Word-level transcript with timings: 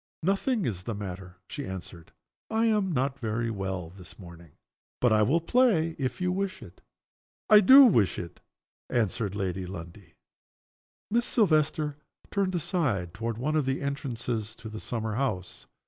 "Nothing 0.23 0.65
is 0.65 0.81
the 0.81 0.95
matter," 0.95 1.37
she 1.47 1.63
answered. 1.67 2.11
"I 2.49 2.65
am 2.65 2.91
not 2.91 3.19
very 3.19 3.51
well 3.51 3.91
this 3.91 4.17
morning. 4.17 4.53
But 4.99 5.13
I 5.13 5.21
will 5.21 5.39
play 5.39 5.95
if 5.99 6.19
you 6.19 6.31
wish 6.31 6.63
it." 6.63 6.81
"I 7.51 7.59
do 7.59 7.85
wish 7.85 8.17
it," 8.17 8.39
answered 8.89 9.35
Lady 9.35 9.67
Lundie. 9.67 10.15
Miss 11.11 11.27
Silvester 11.27 11.97
turned 12.31 12.55
aside 12.55 13.13
toward 13.13 13.37
one 13.37 13.55
of 13.55 13.67
the 13.67 13.79
entrances 13.83 14.55
into 14.55 14.69
the 14.69 14.79
summer 14.79 15.13
house. 15.13 15.67